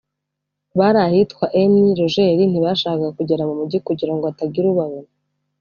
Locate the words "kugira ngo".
3.87-4.23